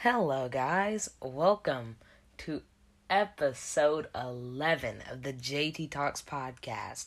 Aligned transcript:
Hello, 0.00 0.46
guys. 0.46 1.08
Welcome 1.22 1.96
to 2.36 2.60
episode 3.08 4.08
11 4.14 5.02
of 5.10 5.22
the 5.22 5.32
JT 5.32 5.90
Talks 5.90 6.20
podcast. 6.20 7.06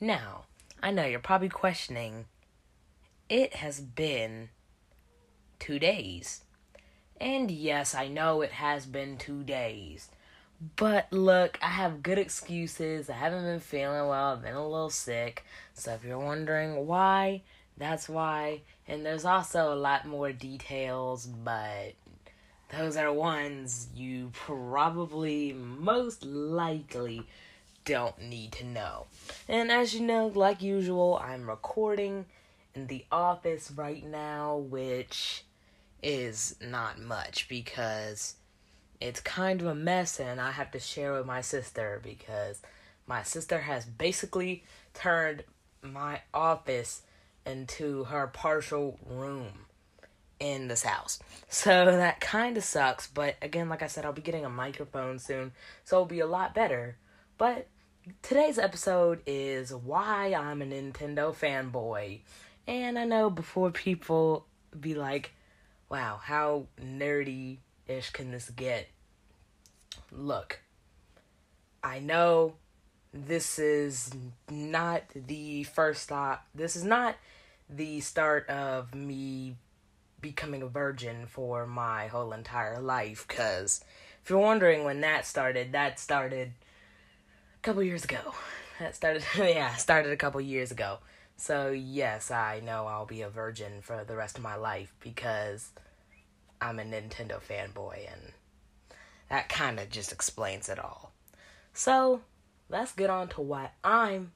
Now, 0.00 0.44
I 0.80 0.92
know 0.92 1.04
you're 1.04 1.18
probably 1.18 1.48
questioning, 1.48 2.26
it 3.28 3.54
has 3.54 3.80
been 3.80 4.50
two 5.58 5.80
days. 5.80 6.44
And 7.20 7.50
yes, 7.50 7.96
I 7.96 8.06
know 8.06 8.42
it 8.42 8.52
has 8.52 8.86
been 8.86 9.18
two 9.18 9.42
days. 9.42 10.08
But 10.76 11.12
look, 11.12 11.58
I 11.60 11.70
have 11.70 12.00
good 12.00 12.16
excuses. 12.18 13.10
I 13.10 13.14
haven't 13.14 13.42
been 13.42 13.58
feeling 13.58 14.06
well. 14.06 14.34
I've 14.34 14.42
been 14.42 14.54
a 14.54 14.68
little 14.68 14.88
sick. 14.88 15.44
So 15.74 15.94
if 15.94 16.04
you're 16.04 16.16
wondering 16.16 16.86
why, 16.86 17.42
that's 17.76 18.08
why. 18.08 18.60
And 18.86 19.04
there's 19.04 19.24
also 19.24 19.74
a 19.74 19.74
lot 19.74 20.06
more 20.06 20.32
details, 20.32 21.26
but 21.26 21.94
those 22.76 22.96
are 22.96 23.12
ones 23.12 23.88
you 23.94 24.30
probably 24.32 25.52
most 25.52 26.24
likely 26.24 27.26
don't 27.84 28.20
need 28.20 28.52
to 28.52 28.64
know. 28.64 29.06
And 29.48 29.70
as 29.70 29.94
you 29.94 30.00
know, 30.00 30.28
like 30.28 30.62
usual, 30.62 31.20
I'm 31.22 31.48
recording 31.48 32.26
in 32.74 32.86
the 32.86 33.04
office 33.10 33.70
right 33.70 34.04
now, 34.04 34.56
which 34.56 35.44
is 36.02 36.56
not 36.60 37.00
much 37.00 37.48
because 37.48 38.34
it's 39.00 39.20
kind 39.20 39.60
of 39.60 39.66
a 39.66 39.74
mess 39.74 40.20
and 40.20 40.40
I 40.40 40.52
have 40.52 40.70
to 40.72 40.78
share 40.78 41.14
with 41.14 41.26
my 41.26 41.40
sister 41.40 42.00
because 42.02 42.60
my 43.06 43.22
sister 43.22 43.58
has 43.58 43.84
basically 43.84 44.62
turned 44.94 45.42
my 45.82 46.20
office 46.32 47.02
into 47.44 48.04
her 48.04 48.26
partial 48.28 48.98
room 49.06 49.66
in 50.40 50.68
this 50.68 50.82
house. 50.82 51.20
So 51.48 51.84
that 51.84 52.20
kind 52.20 52.56
of 52.56 52.64
sucks, 52.64 53.06
but 53.06 53.36
again, 53.40 53.68
like 53.68 53.82
I 53.82 53.86
said, 53.86 54.04
I'll 54.04 54.12
be 54.12 54.22
getting 54.22 54.44
a 54.44 54.50
microphone 54.50 55.18
soon, 55.18 55.52
so 55.84 55.96
it'll 55.96 56.06
be 56.06 56.20
a 56.20 56.26
lot 56.26 56.54
better. 56.54 56.96
But 57.38 57.68
today's 58.22 58.58
episode 58.58 59.20
is 59.26 59.72
why 59.72 60.34
I'm 60.34 60.62
a 60.62 60.64
Nintendo 60.64 61.34
fanboy. 61.34 62.20
And 62.66 62.98
I 62.98 63.04
know 63.04 63.30
before 63.30 63.70
people 63.70 64.46
be 64.78 64.94
like, 64.94 65.32
wow, 65.88 66.20
how 66.22 66.66
nerdy 66.80 67.58
ish 67.86 68.10
can 68.10 68.30
this 68.30 68.50
get? 68.50 68.88
Look, 70.12 70.60
I 71.82 71.98
know 71.98 72.54
this 73.12 73.58
is 73.58 74.14
not 74.48 75.02
the 75.14 75.64
first 75.64 76.02
stop. 76.02 76.46
This 76.54 76.76
is 76.76 76.84
not 76.84 77.16
the 77.68 78.00
start 78.00 78.48
of 78.48 78.94
me 78.94 79.56
becoming 80.20 80.62
a 80.62 80.66
virgin 80.66 81.26
for 81.26 81.66
my 81.66 82.08
whole 82.08 82.32
entire 82.32 82.80
life. 82.80 83.26
Because 83.26 83.84
if 84.22 84.30
you're 84.30 84.38
wondering 84.38 84.84
when 84.84 85.00
that 85.00 85.26
started, 85.26 85.72
that 85.72 85.98
started 85.98 86.52
a 87.56 87.62
couple 87.62 87.82
years 87.82 88.04
ago. 88.04 88.34
That 88.78 88.96
started, 88.96 89.22
yeah, 89.36 89.74
started 89.76 90.12
a 90.12 90.16
couple 90.16 90.40
years 90.40 90.70
ago. 90.70 90.98
So, 91.36 91.70
yes, 91.70 92.30
I 92.30 92.60
know 92.60 92.86
I'll 92.86 93.06
be 93.06 93.22
a 93.22 93.30
virgin 93.30 93.80
for 93.80 94.04
the 94.04 94.14
rest 94.14 94.36
of 94.36 94.42
my 94.42 94.56
life 94.56 94.94
because 95.00 95.70
I'm 96.60 96.78
a 96.78 96.82
Nintendo 96.82 97.40
fanboy, 97.40 98.12
and 98.12 98.32
that 99.30 99.48
kind 99.48 99.80
of 99.80 99.88
just 99.88 100.12
explains 100.12 100.68
it 100.68 100.78
all. 100.78 101.12
So, 101.72 102.20
let's 102.68 102.92
get 102.92 103.08
on 103.08 103.28
to 103.28 103.40
why 103.40 103.70
I'm 103.82 104.32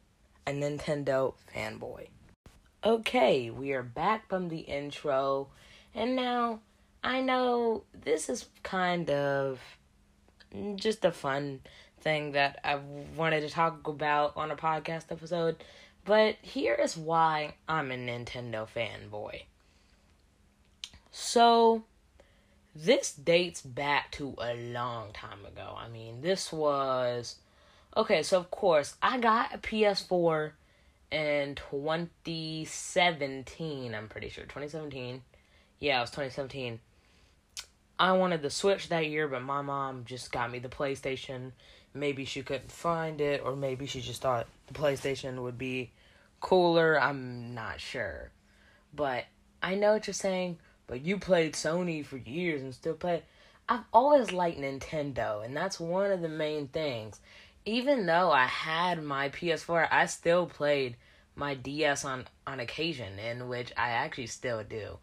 a 0.46 0.52
Nintendo 0.52 1.34
fanboy. 1.54 2.08
Okay, 2.82 3.50
we 3.50 3.72
are 3.72 3.82
back 3.82 4.28
from 4.28 4.48
the 4.48 4.60
intro, 4.60 5.48
and 5.94 6.16
now 6.16 6.60
I 7.02 7.20
know 7.20 7.84
this 8.04 8.28
is 8.28 8.46
kind 8.62 9.10
of 9.10 9.60
just 10.76 11.04
a 11.04 11.12
fun 11.12 11.60
thing 12.00 12.32
that 12.32 12.60
I 12.64 12.78
wanted 13.16 13.40
to 13.40 13.50
talk 13.50 13.86
about 13.88 14.36
on 14.36 14.50
a 14.50 14.56
podcast 14.56 15.04
episode 15.10 15.56
but 16.04 16.36
here 16.42 16.74
is 16.74 16.96
why 16.96 17.54
I'm 17.68 17.90
a 17.90 17.96
Nintendo 17.96 18.68
fanboy. 18.68 19.42
So, 21.10 21.82
this 22.74 23.12
dates 23.12 23.60
back 23.62 24.12
to 24.12 24.34
a 24.38 24.54
long 24.54 25.12
time 25.12 25.44
ago. 25.46 25.74
I 25.78 25.88
mean, 25.88 26.20
this 26.20 26.52
was. 26.52 27.36
Okay, 27.96 28.22
so 28.22 28.38
of 28.38 28.50
course, 28.50 28.96
I 29.00 29.18
got 29.18 29.54
a 29.54 29.58
PS4 29.58 30.50
in 31.10 31.54
2017, 31.54 33.94
I'm 33.94 34.08
pretty 34.08 34.28
sure. 34.28 34.44
2017. 34.44 35.22
Yeah, 35.80 35.98
it 35.98 36.02
was 36.02 36.10
2017. 36.10 36.80
I 37.98 38.12
wanted 38.12 38.42
the 38.42 38.50
Switch 38.50 38.88
that 38.88 39.06
year, 39.06 39.28
but 39.28 39.42
my 39.42 39.62
mom 39.62 40.04
just 40.04 40.32
got 40.32 40.50
me 40.50 40.58
the 40.58 40.68
PlayStation. 40.68 41.52
Maybe 41.92 42.24
she 42.24 42.42
couldn't 42.42 42.72
find 42.72 43.20
it, 43.20 43.40
or 43.44 43.54
maybe 43.54 43.86
she 43.86 44.00
just 44.00 44.22
thought 44.22 44.48
the 44.66 44.74
PlayStation 44.74 45.42
would 45.42 45.58
be 45.58 45.92
cooler. 46.40 47.00
I'm 47.00 47.54
not 47.54 47.80
sure. 47.80 48.30
But 48.94 49.24
I 49.62 49.76
know 49.76 49.92
what 49.92 50.06
you're 50.06 50.14
saying, 50.14 50.58
but 50.86 51.04
you 51.04 51.18
played 51.18 51.54
Sony 51.54 52.04
for 52.04 52.16
years 52.16 52.62
and 52.62 52.74
still 52.74 52.94
play. 52.94 53.22
I've 53.68 53.84
always 53.92 54.32
liked 54.32 54.58
Nintendo, 54.58 55.44
and 55.44 55.56
that's 55.56 55.80
one 55.80 56.10
of 56.10 56.20
the 56.20 56.28
main 56.28 56.68
things. 56.68 57.20
Even 57.64 58.04
though 58.06 58.30
I 58.30 58.44
had 58.44 59.02
my 59.02 59.30
PS4, 59.30 59.88
I 59.90 60.06
still 60.06 60.46
played 60.46 60.96
my 61.34 61.54
DS 61.54 62.04
on 62.04 62.26
on 62.46 62.60
occasion, 62.60 63.18
in 63.18 63.48
which 63.48 63.72
I 63.76 63.90
actually 63.90 64.26
still 64.26 64.62
do. 64.62 64.98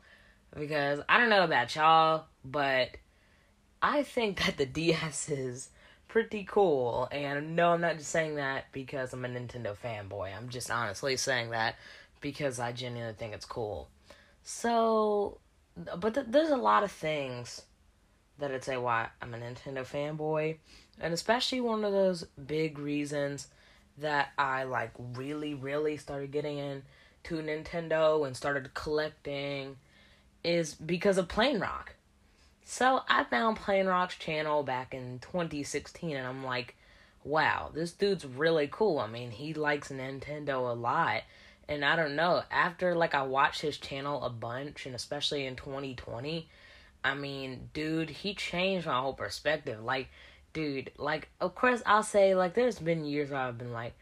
Because 0.58 1.00
I 1.08 1.18
don't 1.18 1.30
know 1.30 1.44
about 1.44 1.76
y'all, 1.76 2.26
but 2.44 2.90
I 3.82 4.04
think 4.04 4.44
that 4.46 4.58
the 4.58 4.66
DS 4.68 5.30
is 5.30 5.70
pretty 6.08 6.44
cool. 6.44 7.08
And 7.12 7.56
no, 7.56 7.74
I'm 7.74 7.82
not 7.82 7.98
just 7.98 8.12
saying 8.12 8.36
that 8.36 8.66
because 8.72 9.14
I'm 9.14 9.26
a 9.26 9.30
Nintendo 9.30 9.76
fanboy. 9.76 10.36
I'm 10.36 10.50
just 10.50 10.70
honestly 10.70 11.16
saying 11.18 11.52
that 11.52 11.76
because 12.20 12.60
I 12.60 12.72
genuinely 12.72 13.14
think 13.14 13.34
it's 13.34 13.46
cool. 13.46 13.90
So, 14.44 15.40
but 15.98 16.14
th- 16.14 16.28
there's 16.30 16.50
a 16.50 16.58
lot 16.58 16.84
of 16.84 16.92
things 16.92 17.62
that 18.40 18.52
I'd 18.52 18.64
say 18.64 18.78
why 18.78 19.08
I'm 19.22 19.34
a 19.34 19.38
Nintendo 19.38 19.86
fanboy. 19.86 20.58
And 21.00 21.14
especially 21.14 21.62
one 21.62 21.86
of 21.86 21.94
those 21.94 22.26
big 22.46 22.78
reasons 22.78 23.48
that 23.98 24.30
I 24.38 24.64
like 24.64 24.92
really, 24.98 25.54
really 25.54 25.98
started 25.98 26.32
getting 26.32 26.58
into 26.58 27.42
Nintendo 27.42 28.26
and 28.26 28.36
started 28.36 28.74
collecting 28.74 29.78
is 30.44 30.74
because 30.74 31.18
of 31.18 31.28
Plain 31.28 31.60
Rock. 31.60 31.96
So 32.64 33.02
I 33.10 33.24
found 33.26 33.58
Plain 33.58 33.86
Rock's 33.88 34.16
channel 34.16 34.64
back 34.64 34.94
in 34.94 35.20
2016 35.20 36.16
and 36.16 36.26
I'm 36.26 36.44
like, 36.44 36.76
wow, 37.24 37.70
this 37.74 37.92
dude's 37.92 38.26
really 38.26 38.70
cool. 38.72 39.00
I 39.00 39.08
mean, 39.08 39.32
he 39.32 39.54
likes 39.54 39.90
Nintendo 39.90 40.70
a 40.70 40.74
lot. 40.74 41.24
And 41.68 41.86
I 41.86 41.96
don't 41.96 42.16
know, 42.16 42.44
after 42.50 42.96
like 42.96 43.14
I 43.14 43.24
watched 43.24 43.62
his 43.62 43.78
channel 43.78 44.24
a 44.24 44.30
bunch 44.30 44.86
and 44.86 44.96
especially 44.96 45.46
in 45.46 45.56
2020, 45.56 46.48
I 47.04 47.16
mean, 47.16 47.70
dude, 47.74 48.10
he 48.10 48.34
changed 48.34 48.88
my 48.88 49.00
whole 49.00 49.14
perspective. 49.14 49.84
Like, 49.84 50.10
dude, 50.54 50.92
like 50.98 51.30
of 51.40 51.56
course 51.56 51.82
I'll 51.86 52.04
say 52.04 52.36
like 52.36 52.54
there's 52.54 52.80
been 52.80 53.06
years 53.06 53.32
where 53.32 53.42
I've 53.42 53.58
been 53.58 53.74
like, 53.74 53.94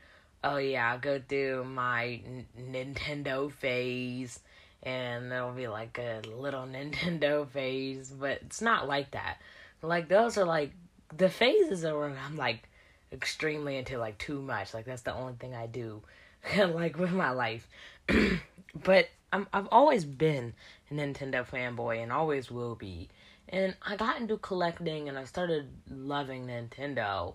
oh 0.44 0.58
yeah, 0.58 0.92
I'll 0.92 1.00
go 1.00 1.22
through 1.28 1.66
my 1.66 2.22
N- 2.26 2.46
Nintendo 2.58 3.52
phase 3.52 4.40
and 4.84 5.32
there'll 5.32 5.52
be 5.52 5.68
like 5.68 6.00
a 6.00 6.22
little 6.28 6.62
Nintendo 6.66 7.48
phase, 7.48 8.12
but 8.12 8.40
it's 8.46 8.62
not 8.62 8.88
like 8.88 9.12
that. 9.12 9.38
Like 9.82 10.10
those 10.10 10.38
are 10.38 10.46
like 10.46 10.72
the 11.16 11.30
phases 11.30 11.86
are 11.86 11.98
where 11.98 12.18
I'm 12.26 12.38
like 12.38 12.68
extremely 13.12 13.78
into 13.78 13.98
like 13.98 14.18
too 14.18 14.42
much. 14.42 14.74
Like 14.74 14.86
that's 14.86 15.02
the 15.02 15.14
only 15.14 15.34
thing 15.34 15.56
I 15.56 15.68
do 15.68 16.02
like 16.58 16.98
with 16.98 17.12
my 17.12 17.32
life. 17.32 17.68
but 18.84 19.10
I'm 19.32 19.48
I've 19.54 19.68
always 19.72 20.06
been 20.06 20.54
a 20.90 20.94
Nintendo 20.94 21.48
fanboy 21.48 22.02
and 22.02 22.12
always 22.12 22.52
will 22.52 22.76
be. 22.76 23.10
And 23.48 23.76
I 23.82 23.96
got 23.96 24.20
into 24.20 24.38
collecting 24.38 25.10
and 25.10 25.18
I 25.18 25.24
started 25.24 25.70
loving 25.90 26.48
Nintendo 26.48 27.34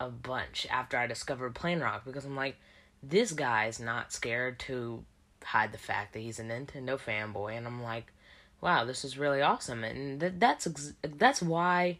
a 0.00 0.08
bunch 0.08 0.66
after 0.68 0.96
I 0.96 1.06
discovered 1.06 1.54
Plain 1.54 1.78
Rock 1.78 2.04
because 2.04 2.24
I'm 2.24 2.34
like, 2.34 2.56
this 3.04 3.32
guy's 3.32 3.78
not 3.78 4.12
scared 4.12 4.58
to 4.60 5.04
hide 5.42 5.72
the 5.72 5.78
fact 5.78 6.12
that 6.12 6.20
he's 6.20 6.38
a 6.38 6.44
Nintendo 6.44 6.98
fanboy, 6.98 7.56
and 7.56 7.66
I'm 7.66 7.82
like, 7.82 8.12
wow, 8.60 8.84
this 8.84 9.04
is 9.04 9.18
really 9.18 9.42
awesome, 9.42 9.84
and 9.84 10.20
th- 10.20 10.34
that's 10.38 10.66
ex- 10.66 10.94
that's 11.02 11.42
why 11.42 11.98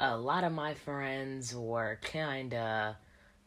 a 0.00 0.16
lot 0.16 0.44
of 0.44 0.52
my 0.52 0.74
friends 0.74 1.54
were 1.54 1.98
kind 2.02 2.54
of 2.54 2.94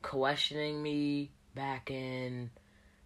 questioning 0.02 0.82
me 0.82 1.32
back 1.56 1.92
in 1.92 2.50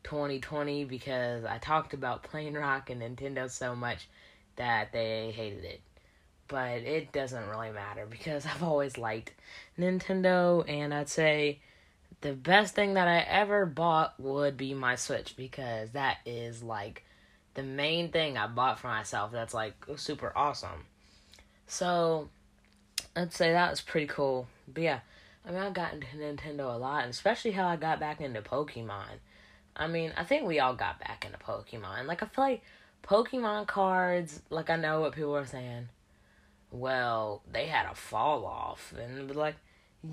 2020 0.03 0.85
because 0.85 1.45
I 1.45 1.57
talked 1.57 1.93
about 1.93 2.23
Plain 2.23 2.53
Rock 2.57 2.89
and 2.89 3.01
Nintendo 3.01 3.49
so 3.49 3.75
much 3.75 4.07
that 4.55 4.91
they 4.91 5.31
hated 5.35 5.63
it. 5.63 5.81
But 6.47 6.81
it 6.81 7.11
doesn't 7.11 7.47
really 7.49 7.71
matter 7.71 8.05
because 8.05 8.45
I've 8.45 8.63
always 8.63 8.97
liked 8.97 9.33
Nintendo, 9.77 10.67
and 10.69 10.93
I'd 10.93 11.09
say 11.09 11.59
the 12.21 12.33
best 12.33 12.75
thing 12.75 12.95
that 12.95 13.07
I 13.07 13.19
ever 13.19 13.65
bought 13.65 14.19
would 14.19 14.57
be 14.57 14.73
my 14.73 14.95
Switch 14.95 15.35
because 15.35 15.91
that 15.91 16.17
is 16.25 16.63
like 16.63 17.03
the 17.53 17.63
main 17.63 18.12
thing 18.12 18.38
I 18.38 18.47
bought 18.47 18.79
for 18.79 18.88
myself 18.88 19.31
that's 19.31 19.53
like 19.53 19.73
super 19.95 20.31
awesome. 20.35 20.85
So, 21.67 22.29
I'd 23.15 23.33
say 23.33 23.51
that 23.51 23.69
was 23.69 23.81
pretty 23.81 24.07
cool. 24.07 24.47
But 24.67 24.83
yeah, 24.83 25.00
I 25.47 25.51
mean, 25.51 25.59
I 25.59 25.69
got 25.69 25.94
into 25.94 26.07
Nintendo 26.17 26.73
a 26.73 26.77
lot, 26.77 27.03
and 27.03 27.12
especially 27.12 27.51
how 27.51 27.67
I 27.67 27.75
got 27.75 28.00
back 28.00 28.21
into 28.21 28.41
Pokemon. 28.41 29.19
I 29.75 29.88
mean, 29.88 30.13
I 30.18 30.23
think 30.23 30.47
we 30.47 30.59
all 30.59 30.73
got 30.73 31.00
back 31.00 31.25
into 31.25 31.38
Pokemon. 31.38 32.06
Like, 32.06 32.23
I 32.23 32.27
feel 32.27 32.44
like 32.44 32.61
Pokemon 33.03 33.68
cards, 33.68 34.41
like, 34.50 34.69
I 34.69 34.77
know 34.77 35.01
what 35.01 35.13
people 35.13 35.35
are 35.35 35.45
saying. 35.45 35.89
Well, 36.71 37.41
they 37.51 37.68
had 37.68 37.85
a 37.85 37.95
fall 37.95 38.45
off. 38.45 38.94
And, 38.97 39.35
like, 39.35 39.56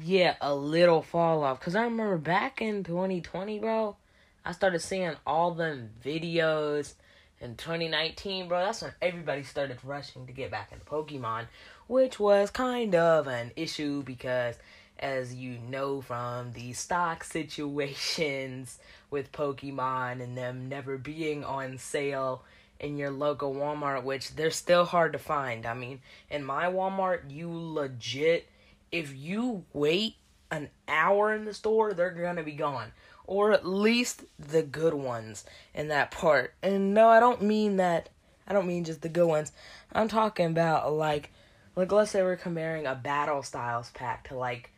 yeah, 0.00 0.36
a 0.40 0.54
little 0.54 1.02
fall 1.02 1.44
off. 1.44 1.60
Because 1.60 1.74
I 1.74 1.84
remember 1.84 2.18
back 2.18 2.62
in 2.62 2.84
2020, 2.84 3.58
bro, 3.58 3.96
I 4.44 4.52
started 4.52 4.80
seeing 4.80 5.14
all 5.26 5.52
them 5.52 5.90
videos 6.04 6.94
in 7.40 7.56
2019, 7.56 8.48
bro. 8.48 8.60
That's 8.60 8.82
when 8.82 8.92
everybody 9.02 9.42
started 9.42 9.78
rushing 9.84 10.26
to 10.26 10.32
get 10.32 10.50
back 10.50 10.72
into 10.72 10.84
Pokemon, 10.84 11.46
which 11.86 12.18
was 12.18 12.50
kind 12.50 12.94
of 12.94 13.26
an 13.26 13.52
issue 13.56 14.02
because 14.02 14.56
as 14.98 15.34
you 15.34 15.58
know 15.68 16.00
from 16.00 16.52
the 16.52 16.72
stock 16.72 17.24
situations 17.24 18.78
with 19.10 19.32
Pokemon 19.32 20.22
and 20.22 20.36
them 20.36 20.68
never 20.68 20.96
being 20.96 21.44
on 21.44 21.78
sale 21.78 22.42
in 22.78 22.98
your 22.98 23.10
local 23.10 23.54
Walmart, 23.54 24.02
which 24.02 24.34
they're 24.34 24.50
still 24.50 24.84
hard 24.84 25.12
to 25.12 25.18
find. 25.18 25.66
I 25.66 25.74
mean, 25.74 26.00
in 26.30 26.44
my 26.44 26.66
Walmart, 26.66 27.30
you 27.30 27.48
legit, 27.50 28.48
if 28.92 29.16
you 29.16 29.64
wait 29.72 30.16
an 30.50 30.68
hour 30.86 31.34
in 31.34 31.46
the 31.46 31.54
store, 31.54 31.94
they're 31.94 32.10
gonna 32.10 32.42
be 32.42 32.52
gone. 32.52 32.92
Or 33.24 33.52
at 33.52 33.66
least 33.66 34.24
the 34.38 34.62
good 34.62 34.94
ones 34.94 35.44
in 35.74 35.88
that 35.88 36.10
part. 36.10 36.54
And 36.62 36.92
no, 36.92 37.08
I 37.08 37.18
don't 37.18 37.42
mean 37.42 37.76
that, 37.76 38.10
I 38.46 38.52
don't 38.52 38.66
mean 38.66 38.84
just 38.84 39.00
the 39.00 39.08
good 39.08 39.26
ones. 39.26 39.52
I'm 39.92 40.08
talking 40.08 40.46
about 40.46 40.92
like, 40.92 41.30
like 41.74 41.90
let's 41.90 42.10
say 42.10 42.22
we're 42.22 42.36
comparing 42.36 42.86
a 42.86 42.94
Battle 42.94 43.42
Styles 43.42 43.90
pack 43.90 44.28
to 44.28 44.36
like 44.36 44.70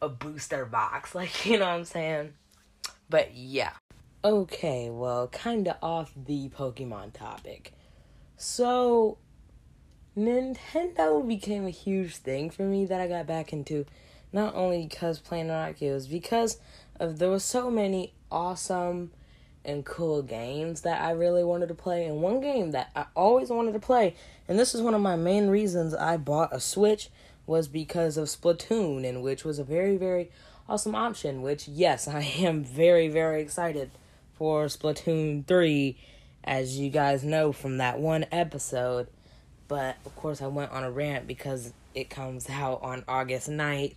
a 0.00 0.08
booster 0.08 0.64
box. 0.64 1.14
Like, 1.14 1.44
you 1.46 1.58
know 1.58 1.66
what 1.66 1.74
I'm 1.74 1.84
saying? 1.84 2.34
But 3.10 3.34
yeah. 3.34 3.72
Okay, 4.24 4.90
well, 4.90 5.28
kind 5.28 5.66
of 5.66 5.76
off 5.82 6.12
the 6.14 6.48
Pokemon 6.50 7.12
topic. 7.12 7.72
So, 8.36 9.18
Nintendo 10.18 11.26
became 11.26 11.64
a 11.64 11.70
huge 11.70 12.16
thing 12.16 12.50
for 12.50 12.64
me 12.64 12.84
that 12.86 13.00
I 13.00 13.06
got 13.06 13.28
back 13.28 13.52
into. 13.52 13.86
Not 14.32 14.56
only 14.56 14.84
because 14.84 15.20
playing 15.20 15.46
was 15.48 16.08
because 16.08 16.58
of 16.98 17.20
there 17.20 17.30
was 17.30 17.44
so 17.44 17.70
many 17.70 18.12
awesome 18.30 19.12
and 19.64 19.84
cool 19.84 20.22
games 20.22 20.80
that 20.80 21.00
I 21.00 21.12
really 21.12 21.44
wanted 21.44 21.68
to 21.68 21.74
play. 21.74 22.04
And 22.06 22.20
one 22.20 22.40
game 22.40 22.72
that 22.72 22.90
I 22.96 23.06
always 23.14 23.48
wanted 23.48 23.72
to 23.74 23.78
play, 23.78 24.16
and 24.48 24.58
this 24.58 24.74
is 24.74 24.82
one 24.82 24.94
of 24.94 25.00
my 25.00 25.14
main 25.14 25.48
reasons 25.48 25.94
I 25.94 26.16
bought 26.16 26.52
a 26.52 26.58
Switch, 26.58 27.10
was 27.46 27.68
because 27.68 28.16
of 28.16 28.26
Splatoon, 28.26 29.08
and 29.08 29.22
which 29.22 29.44
was 29.44 29.60
a 29.60 29.64
very, 29.64 29.96
very 29.96 30.30
awesome 30.68 30.96
option. 30.96 31.42
Which, 31.42 31.68
yes, 31.68 32.08
I 32.08 32.22
am 32.22 32.64
very, 32.64 33.08
very 33.08 33.40
excited 33.40 33.92
for 34.34 34.66
Splatoon 34.66 35.46
3, 35.46 35.96
as 36.42 36.76
you 36.76 36.90
guys 36.90 37.22
know 37.22 37.52
from 37.52 37.78
that 37.78 38.00
one 38.00 38.26
episode. 38.32 39.06
But 39.68 39.96
of 40.06 40.16
course, 40.16 40.40
I 40.40 40.46
went 40.46 40.72
on 40.72 40.82
a 40.82 40.90
rant 40.90 41.26
because 41.26 41.72
it 41.94 42.10
comes 42.10 42.48
out 42.48 42.80
on 42.82 43.04
August 43.06 43.50
9th, 43.50 43.94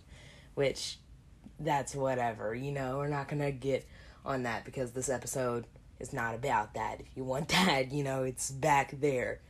which 0.54 0.98
that's 1.58 1.94
whatever, 1.94 2.54
you 2.54 2.72
know, 2.72 2.98
we're 2.98 3.08
not 3.08 3.28
gonna 3.28 3.52
get 3.52 3.86
on 4.24 4.42
that 4.42 4.64
because 4.64 4.92
this 4.92 5.08
episode 5.08 5.66
is 5.98 6.12
not 6.12 6.34
about 6.34 6.74
that. 6.74 7.00
If 7.00 7.06
you 7.16 7.24
want 7.24 7.48
that, 7.48 7.92
you 7.92 8.04
know, 8.04 8.22
it's 8.24 8.50
back 8.50 9.00
there. 9.00 9.40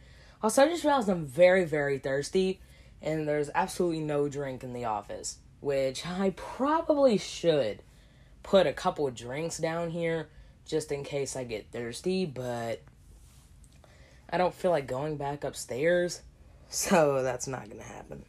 Also, 0.43 0.63
I 0.63 0.69
just 0.69 0.85
realized 0.85 1.09
I'm 1.09 1.27
very, 1.27 1.65
very 1.65 1.99
thirsty 1.99 2.61
and 3.01 3.27
there's 3.27 3.51
absolutely 3.55 4.01
no 4.01 4.29
drink 4.29 4.63
in 4.63 4.73
the 4.73 4.85
office, 4.85 5.39
which 5.61 6.07
I 6.07 6.31
probably 6.37 7.19
should 7.19 7.83
put 8.43 8.67
a 8.67 8.73
couple 8.73 9.11
drinks 9.11 9.59
down 9.59 9.91
here 9.91 10.29
just 10.65 10.93
in 10.93 11.03
case 11.05 11.37
I 11.37 11.45
get 11.45 11.71
thirsty, 11.73 12.27
but 12.27 12.81
I 14.33 14.39
don't 14.39 14.55
feel 14.55 14.71
like 14.71 14.87
going 14.87 15.17
back 15.17 15.45
upstairs, 15.45 16.23
so 16.69 17.23
that's 17.23 17.47
not 17.47 17.69
gonna 17.69 17.83
happen. 17.83 18.25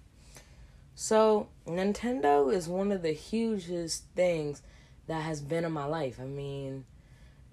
So, 0.95 1.47
Nintendo 1.65 2.53
is 2.53 2.67
one 2.67 2.91
of 2.91 3.01
the 3.01 3.13
hugest 3.13 4.03
things 4.15 4.61
that 5.07 5.23
has 5.23 5.41
been 5.41 5.65
in 5.65 5.71
my 5.71 5.85
life. 5.85 6.19
I 6.19 6.25
mean, 6.25 6.85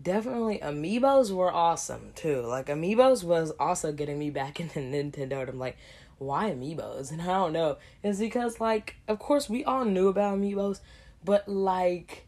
definitely 0.03 0.59
amiibos 0.59 1.31
were 1.31 1.53
awesome 1.53 2.13
too. 2.15 2.43
Like 2.43 2.67
amiibos 2.67 3.25
was 3.25 3.53
also 3.59 3.93
getting 3.93 4.19
me 4.19 4.31
back 4.31 4.61
into 4.61 4.81
Nintendo. 4.81 5.41
And 5.41 5.51
I'm 5.51 5.59
like, 5.59 5.79
why 6.19 6.51
amiibos? 6.51 7.11
And 7.11 7.23
I 7.23 7.27
don't 7.27 7.53
know. 7.53 7.79
It's 8.03 8.19
because 8.19 8.61
like 8.61 8.97
of 9.09 9.19
course 9.19 9.49
we 9.49 9.65
all 9.65 9.85
knew 9.85 10.09
about 10.09 10.39
amiibos, 10.39 10.81
but 11.25 11.49
like 11.49 12.27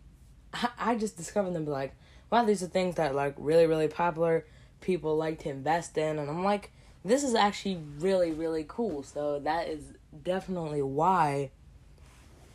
I, 0.52 0.68
I 0.78 0.94
just 0.94 1.16
discovered 1.16 1.52
them 1.54 1.66
like, 1.66 1.94
wow, 2.30 2.44
these 2.44 2.62
are 2.62 2.68
things 2.68 2.96
that 2.96 3.14
like 3.14 3.34
really, 3.36 3.66
really 3.66 3.88
popular 3.88 4.46
people 4.82 5.16
like 5.16 5.38
to 5.40 5.48
invest 5.48 5.96
in 5.96 6.18
and 6.18 6.28
I'm 6.28 6.44
like, 6.44 6.72
this 7.04 7.24
is 7.24 7.34
actually 7.34 7.80
really, 7.98 8.32
really 8.32 8.64
cool. 8.68 9.02
So 9.02 9.40
that 9.40 9.68
is 9.68 9.82
definitely 10.22 10.82
why 10.82 11.50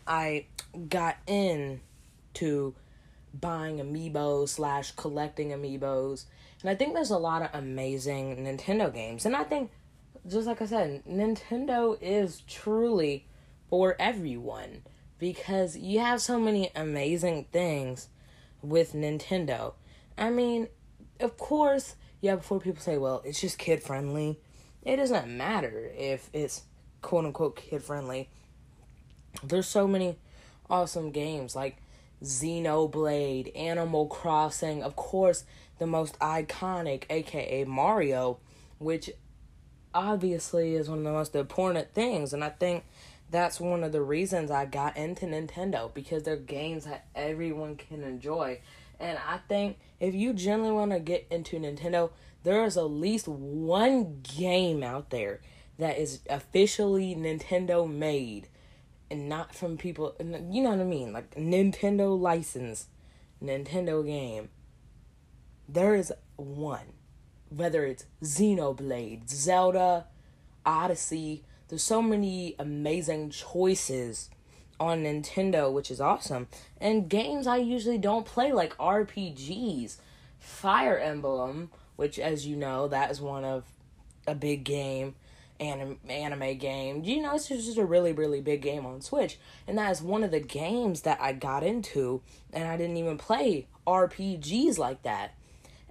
I 0.06 0.46
got 0.90 1.18
in 1.26 1.82
to 2.36 2.76
buying 3.34 3.80
amiibos 3.80 4.50
slash 4.50 4.92
collecting 4.92 5.50
amiibos. 5.50 6.26
And 6.62 6.70
I 6.70 6.76
think 6.76 6.94
there's 6.94 7.12
a 7.12 7.18
lot 7.18 7.42
of 7.42 7.50
amazing 7.54 8.38
Nintendo 8.38 8.94
games. 8.94 9.26
And 9.26 9.36
I 9.36 9.44
think 9.44 9.72
just 10.28 10.48
like 10.48 10.62
I 10.62 10.66
said, 10.66 11.04
Nintendo 11.06 11.98
is 12.02 12.42
truly 12.42 13.26
for 13.70 13.96
everyone 14.00 14.84
because 15.20 15.78
you 15.78 16.00
have 16.00 16.22
so 16.22 16.40
many 16.40 16.72
amazing 16.76 17.46
things 17.52 18.10
with 18.62 18.94
Nintendo. 18.94 19.74
I 20.18 20.30
mean, 20.30 20.68
of 21.20 21.38
course, 21.38 21.96
yeah, 22.28 22.36
before 22.36 22.60
people 22.60 22.82
say, 22.82 22.98
well, 22.98 23.22
it's 23.24 23.40
just 23.40 23.58
kid 23.58 23.82
friendly, 23.82 24.38
it 24.84 24.98
doesn't 24.98 25.30
matter 25.30 25.90
if 25.98 26.30
it's 26.34 26.64
quote 27.02 27.24
unquote 27.24 27.56
kid 27.56 27.82
friendly. 27.82 28.28
There's 29.42 29.66
so 29.66 29.88
many 29.88 30.18
awesome 30.70 31.12
games 31.12 31.56
like 31.56 31.78
Xenoblade, 32.22 33.58
Animal 33.58 34.08
Crossing, 34.08 34.84
of 34.84 34.98
course, 34.98 35.46
the 35.80 35.88
most 35.88 36.20
iconic, 36.20 37.06
aka 37.10 37.64
Mario, 37.64 38.40
which 38.78 39.10
obviously 39.94 40.76
is 40.76 40.90
one 40.90 40.98
of 40.98 41.04
the 41.06 41.12
most 41.14 41.34
important 41.34 41.94
things. 41.94 42.34
And 42.34 42.44
I 42.44 42.50
think 42.50 42.84
that's 43.32 43.58
one 43.58 43.86
of 43.86 43.94
the 43.94 44.02
reasons 44.02 44.52
I 44.52 44.66
got 44.66 44.98
into 44.98 45.28
Nintendo 45.28 45.94
because 45.94 46.24
they're 46.24 46.36
games 46.36 46.84
that 46.84 47.06
everyone 47.16 47.78
can 47.78 48.04
enjoy. 48.04 48.60
And 49.00 49.18
I 49.28 49.40
think 49.48 49.78
if 50.00 50.16
you 50.16 50.34
genuinely 50.34 50.76
want 50.76 50.92
to 50.92 51.00
get 51.00 51.28
into 51.30 51.60
Nintendo, 51.60 52.12
there 52.44 52.64
is 52.64 52.78
at 52.78 52.84
least 52.84 53.28
one 53.28 54.22
game 54.22 54.84
out 54.84 55.10
there 55.10 55.42
that 55.78 55.98
is 55.98 56.22
officially 56.30 57.16
Nintendo 57.16 57.90
made 57.90 58.48
and 59.10 59.30
not 59.30 59.56
from 59.56 59.78
people, 59.78 60.16
you 60.20 60.62
know 60.62 60.72
what 60.72 60.80
I 60.80 60.84
mean? 60.84 61.14
Like 61.14 61.36
Nintendo 61.36 62.20
license, 62.20 62.88
Nintendo 63.42 64.06
game. 64.06 64.50
There 65.70 65.96
is 65.96 66.12
one 66.36 66.94
whether 67.50 67.86
it's 67.86 68.06
Xenoblade, 68.24 69.30
Zelda, 69.30 70.08
Odyssey. 70.66 71.44
There's 71.68 71.84
so 71.84 72.02
many 72.02 72.56
amazing 72.60 73.30
choices 73.30 74.30
on 74.80 75.04
Nintendo, 75.04 75.72
which 75.72 75.92
is 75.92 76.02
awesome. 76.02 76.48
And 76.80 77.10
games 77.10 77.48
I 77.48 77.58
usually 77.58 77.98
don't 77.98 78.26
play, 78.26 78.52
like 78.52 78.78
RPGs. 78.78 79.98
Fire 80.40 80.98
Emblem, 80.98 81.72
which, 81.96 82.20
as 82.20 82.46
you 82.46 82.56
know, 82.56 82.88
that 82.88 83.12
is 83.12 83.20
one 83.20 83.44
of 83.44 83.66
a 84.28 84.36
big 84.36 84.64
game, 84.64 85.16
anim- 85.60 86.00
anime 86.10 86.58
game. 86.58 87.04
You 87.04 87.22
know, 87.22 87.36
it's 87.36 87.48
just 87.48 87.78
a 87.78 87.86
really, 87.86 88.12
really 88.12 88.42
big 88.42 88.62
game 88.62 88.86
on 88.86 89.02
Switch. 89.02 89.40
And 89.68 89.78
that 89.78 89.92
is 89.92 90.02
one 90.02 90.24
of 90.24 90.32
the 90.32 90.40
games 90.40 91.02
that 91.02 91.20
I 91.22 91.34
got 91.34 91.64
into, 91.64 92.22
and 92.54 92.68
I 92.68 92.78
didn't 92.78 92.98
even 92.98 93.18
play 93.18 93.68
RPGs 93.86 94.78
like 94.78 95.04
that. 95.04 95.34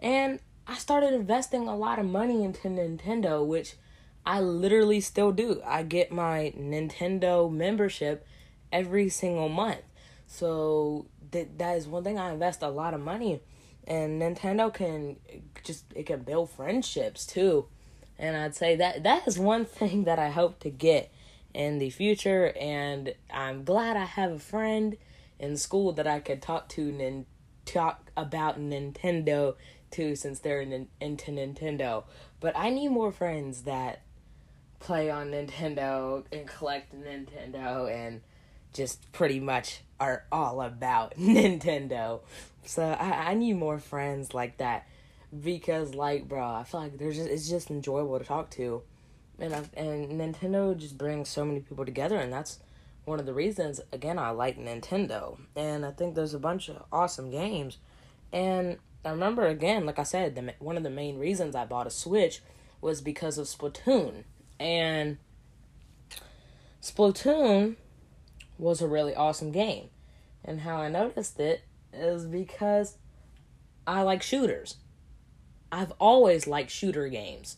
And 0.00 0.40
I 0.66 0.76
started 0.76 1.12
investing 1.12 1.68
a 1.68 1.76
lot 1.76 1.98
of 1.98 2.06
money 2.06 2.44
into 2.44 2.68
Nintendo, 2.68 3.44
which 3.44 3.76
I 4.24 4.40
literally 4.40 5.00
still 5.00 5.32
do. 5.32 5.62
I 5.64 5.82
get 5.82 6.10
my 6.10 6.52
Nintendo 6.58 7.50
membership 7.50 8.26
every 8.72 9.08
single 9.08 9.48
month. 9.48 9.82
So 10.26 11.06
that 11.30 11.58
that 11.58 11.76
is 11.76 11.86
one 11.86 12.04
thing 12.04 12.18
I 12.18 12.32
invest 12.32 12.62
a 12.62 12.68
lot 12.68 12.94
of 12.94 13.00
money 13.00 13.40
and 13.86 14.20
Nintendo 14.20 14.72
can 14.72 15.16
just 15.62 15.84
it 15.94 16.06
can 16.06 16.22
build 16.22 16.50
friendships 16.50 17.24
too. 17.24 17.66
And 18.18 18.36
I'd 18.36 18.54
say 18.54 18.76
that 18.76 19.02
that 19.04 19.26
is 19.28 19.38
one 19.38 19.64
thing 19.64 20.04
that 20.04 20.18
I 20.18 20.30
hope 20.30 20.60
to 20.60 20.70
get 20.70 21.12
in 21.54 21.78
the 21.78 21.90
future 21.90 22.52
and 22.60 23.14
I'm 23.32 23.64
glad 23.64 23.96
I 23.96 24.04
have 24.04 24.32
a 24.32 24.38
friend 24.38 24.96
in 25.38 25.56
school 25.56 25.92
that 25.92 26.06
I 26.06 26.20
could 26.20 26.42
talk 26.42 26.68
to 26.70 26.88
and 27.00 27.26
talk 27.64 28.10
about 28.16 28.60
Nintendo 28.60 29.54
too 29.90 30.16
since 30.16 30.40
they're 30.40 30.60
in, 30.60 30.88
into 31.00 31.30
Nintendo. 31.30 32.04
But 32.40 32.56
I 32.56 32.70
need 32.70 32.88
more 32.88 33.12
friends 33.12 33.62
that 33.62 34.02
play 34.78 35.10
on 35.10 35.30
Nintendo 35.30 36.24
and 36.30 36.46
collect 36.46 36.94
Nintendo 36.94 37.90
and 37.90 38.20
just 38.76 39.10
pretty 39.12 39.40
much 39.40 39.80
are 39.98 40.24
all 40.30 40.60
about 40.60 41.14
Nintendo. 41.18 42.20
So 42.64 42.82
I, 42.84 43.30
I 43.30 43.34
need 43.34 43.54
more 43.54 43.78
friends 43.78 44.34
like 44.34 44.58
that 44.58 44.86
because 45.42 45.94
like 45.94 46.28
bro, 46.28 46.44
I 46.44 46.64
feel 46.64 46.80
like 46.80 46.98
there's 46.98 47.16
just 47.16 47.28
it's 47.30 47.48
just 47.48 47.70
enjoyable 47.70 48.18
to 48.18 48.24
talk 48.24 48.50
to. 48.52 48.82
And 49.38 49.54
I, 49.54 49.64
and 49.76 50.12
Nintendo 50.12 50.76
just 50.76 50.96
brings 50.96 51.28
so 51.28 51.44
many 51.44 51.60
people 51.60 51.84
together 51.84 52.16
and 52.16 52.32
that's 52.32 52.58
one 53.04 53.20
of 53.20 53.26
the 53.26 53.34
reasons 53.34 53.80
again 53.92 54.18
I 54.18 54.30
like 54.30 54.58
Nintendo. 54.58 55.38
And 55.54 55.84
I 55.84 55.92
think 55.92 56.14
there's 56.14 56.34
a 56.34 56.38
bunch 56.38 56.68
of 56.68 56.82
awesome 56.92 57.30
games. 57.30 57.78
And 58.32 58.78
I 59.04 59.10
remember 59.10 59.46
again, 59.46 59.86
like 59.86 59.98
I 59.98 60.02
said, 60.02 60.34
the, 60.34 60.54
one 60.58 60.76
of 60.76 60.82
the 60.82 60.90
main 60.90 61.18
reasons 61.18 61.54
I 61.54 61.64
bought 61.64 61.86
a 61.86 61.90
Switch 61.90 62.42
was 62.80 63.00
because 63.00 63.38
of 63.38 63.46
Splatoon. 63.46 64.24
And 64.58 65.18
Splatoon 66.82 67.76
was 68.58 68.80
a 68.80 68.88
really 68.88 69.14
awesome 69.14 69.52
game. 69.52 69.88
And 70.44 70.60
how 70.60 70.76
I 70.76 70.88
noticed 70.88 71.38
it 71.40 71.62
is 71.92 72.26
because 72.26 72.98
I 73.86 74.02
like 74.02 74.22
shooters. 74.22 74.76
I've 75.72 75.92
always 75.98 76.46
liked 76.46 76.70
shooter 76.70 77.08
games. 77.08 77.56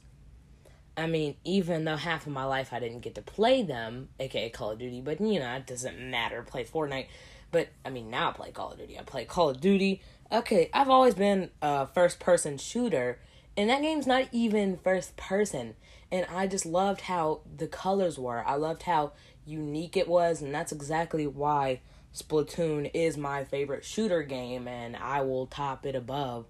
I 0.96 1.06
mean, 1.06 1.36
even 1.44 1.84
though 1.84 1.96
half 1.96 2.26
of 2.26 2.32
my 2.32 2.44
life 2.44 2.72
I 2.72 2.80
didn't 2.80 3.00
get 3.00 3.14
to 3.14 3.22
play 3.22 3.62
them, 3.62 4.08
aka 4.18 4.50
Call 4.50 4.72
of 4.72 4.78
Duty, 4.78 5.00
but 5.00 5.20
you 5.20 5.38
know, 5.38 5.54
it 5.54 5.66
doesn't 5.66 5.98
matter. 6.10 6.42
Play 6.42 6.64
Fortnite. 6.64 7.06
But 7.50 7.68
I 7.84 7.90
mean, 7.90 8.10
now 8.10 8.30
I 8.30 8.32
play 8.32 8.50
Call 8.50 8.72
of 8.72 8.78
Duty. 8.78 8.98
I 8.98 9.02
play 9.02 9.24
Call 9.24 9.50
of 9.50 9.60
Duty. 9.60 10.02
Okay, 10.32 10.68
I've 10.74 10.90
always 10.90 11.14
been 11.14 11.50
a 11.62 11.86
first 11.86 12.18
person 12.18 12.58
shooter, 12.58 13.20
and 13.56 13.70
that 13.70 13.80
game's 13.80 14.06
not 14.06 14.28
even 14.32 14.76
first 14.76 15.16
person. 15.16 15.74
And 16.10 16.26
I 16.34 16.46
just 16.46 16.66
loved 16.66 17.02
how 17.02 17.42
the 17.56 17.68
colors 17.68 18.18
were. 18.18 18.42
I 18.46 18.56
loved 18.56 18.82
how 18.82 19.12
unique 19.48 19.96
it 19.96 20.08
was, 20.08 20.42
and 20.42 20.54
that's 20.54 20.72
exactly 20.72 21.26
why 21.26 21.80
Splatoon 22.14 22.90
is 22.94 23.16
my 23.16 23.44
favorite 23.44 23.84
shooter 23.84 24.22
game, 24.22 24.68
and 24.68 24.96
I 24.96 25.22
will 25.22 25.46
top 25.46 25.86
it 25.86 25.94
above 25.94 26.46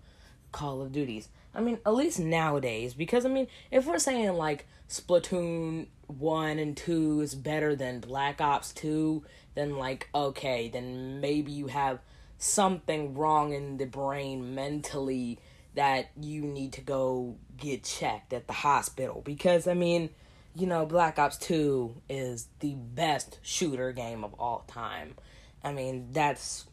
Call 0.53 0.83
of 0.83 0.93
Duties. 0.93 1.29
I 1.55 1.61
mean, 1.61 1.79
at 1.85 1.95
least 1.95 2.19
nowadays, 2.19 2.95
because 2.95 3.25
I 3.25 3.29
mean, 3.29 3.49
if 3.71 3.87
we're 3.87 3.99
saying 3.99 4.35
like 4.35 4.67
Splatoon 4.89 5.89
1 6.07 6.59
and 6.59 6.77
2 6.77 7.21
is 7.21 7.35
better 7.35 7.77
than 7.77 8.01
Black 8.01 8.41
Ops 8.41 8.73
2, 8.73 9.23
then 9.55 9.77
like, 9.77 10.09
okay, 10.15 10.69
then 10.69 11.21
maybe 11.21 11.53
you 11.53 11.67
have 11.67 12.01
something 12.39 13.15
wrong 13.15 13.53
in 13.53 13.77
the 13.77 13.87
brain 13.87 14.55
mentally 14.55 15.39
that 15.75 16.11
you 16.21 16.43
need 16.43 16.73
to 16.73 16.81
go 16.81 17.37
get 17.57 17.85
checked 17.85 18.33
at 18.33 18.47
the 18.47 18.53
hospital. 18.53 19.21
Because, 19.25 19.67
I 19.67 19.75
mean, 19.75 20.11
you 20.59 20.67
know, 20.67 20.85
Black 20.85 21.21
Ops 21.21 21.37
2 21.39 22.03
is 22.09 22.49
the 22.59 22.75
best 22.75 23.39
shooter 23.43 23.93
game 23.93 24.25
of 24.25 24.35
all 24.35 24.65
time. 24.67 25.15
I 25.63 25.73
mean, 25.73 26.09
that's. 26.13 26.67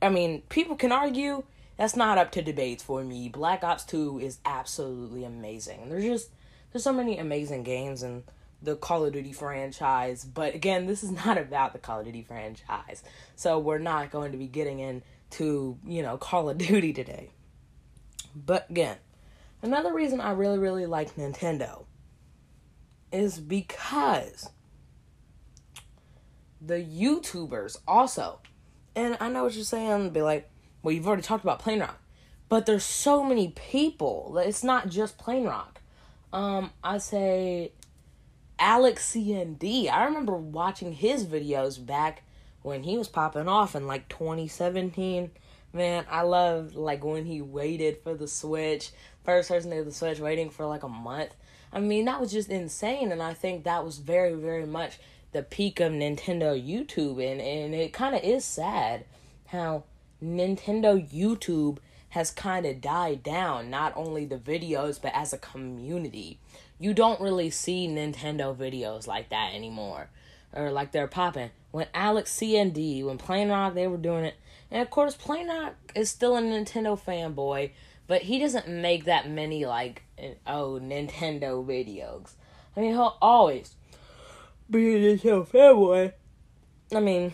I 0.00 0.08
mean, 0.08 0.42
people 0.48 0.74
can 0.74 0.90
argue. 0.90 1.44
That's 1.76 1.94
not 1.94 2.18
up 2.18 2.32
to 2.32 2.42
debates 2.42 2.82
for 2.82 3.04
me. 3.04 3.28
Black 3.28 3.62
Ops 3.62 3.84
2 3.84 4.18
is 4.18 4.38
absolutely 4.44 5.24
amazing. 5.24 5.88
There's 5.88 6.04
just. 6.04 6.30
There's 6.72 6.82
so 6.82 6.92
many 6.92 7.18
amazing 7.18 7.62
games 7.62 8.02
in 8.02 8.24
the 8.60 8.74
Call 8.76 9.04
of 9.04 9.12
Duty 9.12 9.32
franchise. 9.32 10.24
But 10.24 10.54
again, 10.54 10.86
this 10.86 11.04
is 11.04 11.10
not 11.24 11.38
about 11.38 11.74
the 11.74 11.78
Call 11.78 12.00
of 12.00 12.06
Duty 12.06 12.22
franchise. 12.22 13.04
So 13.36 13.58
we're 13.60 13.78
not 13.78 14.10
going 14.10 14.32
to 14.32 14.38
be 14.38 14.48
getting 14.48 14.80
into, 14.80 15.78
you 15.86 16.02
know, 16.02 16.16
Call 16.16 16.50
of 16.50 16.58
Duty 16.58 16.92
today. 16.92 17.30
But 18.34 18.68
again, 18.68 18.96
another 19.60 19.94
reason 19.94 20.20
I 20.20 20.32
really, 20.32 20.58
really 20.58 20.86
like 20.86 21.14
Nintendo 21.16 21.84
is 23.12 23.38
because 23.38 24.50
the 26.60 26.74
YouTubers 26.74 27.78
also, 27.86 28.40
and 28.94 29.16
I 29.20 29.28
know 29.28 29.44
what 29.44 29.54
you're 29.54 29.64
saying, 29.64 30.10
be 30.10 30.22
like, 30.22 30.50
well, 30.82 30.92
you've 30.92 31.06
already 31.06 31.22
talked 31.22 31.44
about 31.44 31.58
Plain 31.58 31.80
Rock, 31.80 32.00
but 32.48 32.66
there's 32.66 32.84
so 32.84 33.22
many 33.22 33.48
people. 33.48 34.38
It's 34.38 34.64
not 34.64 34.88
just 34.88 35.18
Plain 35.18 35.44
Rock. 35.44 35.80
Um, 36.32 36.70
I 36.82 36.98
say 36.98 37.72
Alex 38.58 39.12
CND. 39.14 39.90
I 39.90 40.04
remember 40.04 40.36
watching 40.36 40.92
his 40.92 41.26
videos 41.26 41.84
back 41.84 42.22
when 42.62 42.84
he 42.84 42.96
was 42.96 43.08
popping 43.08 43.48
off 43.48 43.74
in 43.74 43.86
like 43.86 44.08
2017. 44.08 45.30
Man, 45.72 46.04
I 46.10 46.22
love 46.22 46.76
like 46.76 47.02
when 47.02 47.24
he 47.24 47.40
waited 47.40 47.98
for 48.02 48.14
the 48.14 48.28
Switch, 48.28 48.90
first 49.24 49.48
person 49.48 49.70
to 49.70 49.84
the 49.84 49.92
Switch, 49.92 50.18
waiting 50.18 50.50
for 50.50 50.66
like 50.66 50.82
a 50.82 50.88
month. 50.88 51.34
I 51.72 51.80
mean, 51.80 52.04
that 52.04 52.20
was 52.20 52.30
just 52.30 52.50
insane, 52.50 53.10
and 53.10 53.22
I 53.22 53.32
think 53.32 53.64
that 53.64 53.84
was 53.84 53.96
very, 53.98 54.34
very 54.34 54.66
much 54.66 54.98
the 55.32 55.42
peak 55.42 55.80
of 55.80 55.92
Nintendo 55.92 56.52
YouTube, 56.54 57.24
and 57.24 57.40
and 57.40 57.74
it 57.74 57.92
kind 57.92 58.14
of 58.14 58.22
is 58.22 58.44
sad 58.44 59.06
how 59.46 59.84
Nintendo 60.22 61.10
YouTube 61.10 61.78
has 62.10 62.30
kind 62.30 62.66
of 62.66 62.82
died 62.82 63.22
down. 63.22 63.70
Not 63.70 63.94
only 63.96 64.26
the 64.26 64.36
videos, 64.36 65.00
but 65.00 65.12
as 65.14 65.32
a 65.32 65.38
community, 65.38 66.38
you 66.78 66.92
don't 66.92 67.20
really 67.20 67.48
see 67.48 67.88
Nintendo 67.88 68.54
videos 68.54 69.06
like 69.06 69.30
that 69.30 69.54
anymore, 69.54 70.10
or 70.52 70.70
like 70.70 70.92
they're 70.92 71.06
popping. 71.06 71.50
When 71.70 71.86
Alex 71.94 72.36
CND, 72.36 73.02
when 73.02 73.16
Plain 73.16 73.48
Rock, 73.48 73.72
they 73.72 73.86
were 73.86 73.96
doing 73.96 74.26
it, 74.26 74.34
and 74.72 74.82
of 74.82 74.90
course, 74.90 75.14
Plain 75.14 75.46
Rock 75.46 75.74
is 75.94 76.10
still 76.10 76.36
a 76.36 76.40
Nintendo 76.40 76.98
fanboy 76.98 77.70
but 78.06 78.22
he 78.22 78.38
doesn't 78.38 78.68
make 78.68 79.04
that 79.04 79.28
many 79.28 79.64
like 79.64 80.02
oh 80.46 80.78
Nintendo 80.82 81.64
videos. 81.64 82.32
I 82.76 82.80
mean, 82.80 82.90
he'll 82.90 83.16
always 83.22 83.74
be 84.68 84.94
a 84.94 85.16
Nintendo 85.16 85.48
fanboy. 85.48 86.12
I 86.94 87.00
mean, 87.00 87.32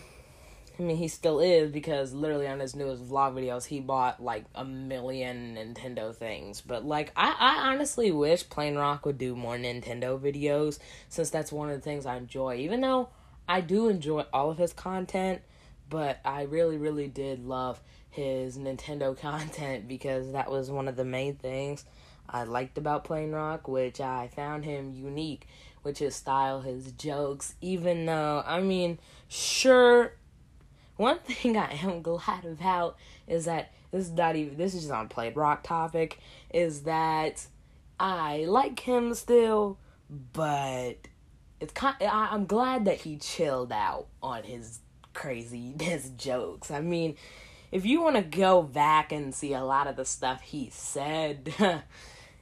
I 0.77 0.81
mean, 0.81 0.95
he 0.95 1.09
still 1.09 1.41
is 1.41 1.71
because 1.71 2.13
literally 2.13 2.47
on 2.47 2.61
his 2.61 2.75
newest 2.75 3.03
vlog 3.03 3.33
videos, 3.33 3.65
he 3.65 3.81
bought 3.81 4.23
like 4.23 4.45
a 4.55 4.63
million 4.63 5.55
Nintendo 5.55 6.15
things. 6.15 6.61
But 6.61 6.85
like, 6.85 7.11
I, 7.15 7.35
I 7.37 7.71
honestly 7.71 8.11
wish 8.11 8.49
Plain 8.49 8.75
Rock 8.75 9.05
would 9.05 9.17
do 9.17 9.35
more 9.35 9.57
Nintendo 9.57 10.17
videos 10.17 10.79
since 11.09 11.29
that's 11.29 11.51
one 11.51 11.69
of 11.69 11.75
the 11.75 11.81
things 11.81 12.05
I 12.05 12.15
enjoy. 12.15 12.55
Even 12.55 12.79
though 12.81 13.09
I 13.49 13.59
do 13.61 13.89
enjoy 13.89 14.21
all 14.31 14.49
of 14.49 14.57
his 14.57 14.71
content, 14.71 15.41
but 15.89 16.19
I 16.23 16.43
really, 16.43 16.77
really 16.77 17.07
did 17.07 17.45
love 17.45 17.81
his 18.09 18.57
Nintendo 18.57 19.17
content 19.19 19.87
because 19.87 20.31
that 20.31 20.49
was 20.49 20.69
one 20.69 20.87
of 20.87 20.95
the 20.95 21.05
main 21.05 21.35
things 21.35 21.85
I 22.31 22.43
liked 22.43 22.77
about 22.77 23.03
Plain 23.03 23.31
Rock, 23.31 23.67
which 23.67 23.99
I 23.99 24.29
found 24.35 24.63
him 24.65 24.93
unique, 24.93 25.47
which 25.81 25.99
his 25.99 26.15
style, 26.15 26.61
his 26.61 26.91
jokes, 26.91 27.55
even 27.61 28.05
though, 28.05 28.43
I 28.45 28.61
mean, 28.61 28.99
sure, 29.27 30.13
one 30.95 31.19
thing 31.25 31.57
I 31.57 31.73
am 31.73 32.01
glad 32.01 32.45
about 32.45 32.97
is 33.27 33.45
that 33.45 33.71
this 33.91 34.05
is 34.05 34.11
not 34.11 34.35
even, 34.35 34.57
this 34.57 34.75
is 34.75 34.81
just 34.81 34.93
on 34.93 35.07
Plain 35.07 35.33
Rock 35.33 35.63
topic, 35.63 36.19
is 36.53 36.83
that 36.83 37.45
I 37.99 38.45
like 38.47 38.79
him 38.79 39.13
still, 39.15 39.79
but 40.33 40.97
it's 41.59 41.73
kind, 41.73 41.95
I, 42.01 42.29
I'm 42.31 42.45
glad 42.45 42.85
that 42.85 42.97
he 42.97 43.17
chilled 43.17 43.71
out 43.71 44.07
on 44.21 44.43
his 44.43 44.79
crazy, 45.19 45.75
his 45.79 46.09
jokes. 46.11 46.71
I 46.71 46.81
mean, 46.81 47.15
if 47.71 47.85
you 47.85 48.01
want 48.01 48.15
to 48.15 48.21
go 48.21 48.63
back 48.63 49.11
and 49.11 49.35
see 49.35 49.53
a 49.53 49.63
lot 49.63 49.85
of 49.85 49.95
the 49.95 50.05
stuff 50.05 50.41
he 50.41 50.69
said, 50.71 51.53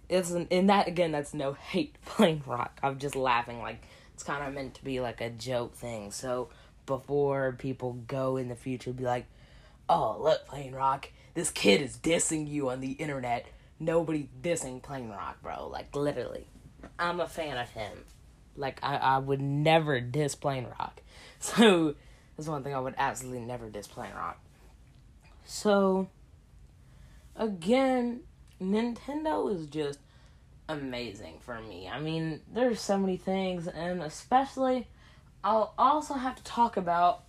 it's 0.09 0.31
and 0.31 0.69
that 0.69 0.87
again, 0.87 1.11
that's 1.11 1.33
no 1.33 1.53
hate 1.53 1.95
Plain 2.05 2.43
Rock. 2.45 2.79
I'm 2.81 2.99
just 2.99 3.15
laughing 3.15 3.59
like 3.59 3.83
it's 4.13 4.23
kind 4.23 4.47
of 4.47 4.53
meant 4.53 4.75
to 4.75 4.85
be 4.85 5.01
like 5.01 5.19
a 5.19 5.29
joke 5.29 5.75
thing. 5.75 6.11
So 6.11 6.49
before 6.85 7.53
people 7.57 7.93
go 8.07 8.37
in 8.37 8.47
the 8.47 8.55
future, 8.55 8.93
be 8.93 9.03
like, 9.03 9.25
"Oh, 9.89 10.17
look, 10.21 10.47
Plain 10.47 10.73
Rock, 10.73 11.09
this 11.33 11.51
kid 11.51 11.81
is 11.81 11.97
dissing 11.97 12.47
you 12.47 12.69
on 12.69 12.79
the 12.79 12.91
internet." 12.93 13.47
Nobody 13.79 14.27
dissing 14.41 14.81
Plain 14.81 15.09
Rock, 15.09 15.41
bro. 15.43 15.67
Like 15.67 15.95
literally, 15.95 16.47
I'm 16.97 17.19
a 17.19 17.27
fan 17.27 17.57
of 17.57 17.69
him. 17.69 18.05
Like 18.55 18.79
I, 18.81 18.95
I 18.95 19.17
would 19.19 19.41
never 19.41 19.99
diss 19.99 20.33
Plain 20.33 20.65
Rock. 20.79 21.01
So 21.39 21.93
that's 22.37 22.47
one 22.47 22.63
thing 22.63 22.75
I 22.75 22.79
would 22.79 22.95
absolutely 22.97 23.41
never 23.41 23.69
diss 23.69 23.87
Plain 23.87 24.11
Rock. 24.15 24.39
So, 25.43 26.07
again, 27.35 28.21
Nintendo 28.61 29.53
is 29.53 29.65
just 29.67 29.99
amazing 30.69 31.39
for 31.39 31.59
me. 31.61 31.89
I 31.91 31.99
mean, 31.99 32.41
there's 32.53 32.79
so 32.79 32.97
many 32.97 33.17
things, 33.17 33.67
and 33.67 34.01
especially, 34.03 34.87
I'll 35.43 35.73
also 35.77 36.13
have 36.13 36.35
to 36.35 36.43
talk 36.43 36.77
about 36.77 37.23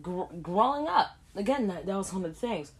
gr- 0.00 0.32
growing 0.40 0.88
up. 0.88 1.16
Again, 1.36 1.68
that, 1.68 1.86
that 1.86 1.96
was 1.96 2.12
one 2.12 2.24
of 2.24 2.32
the 2.32 2.40
things. 2.40 2.72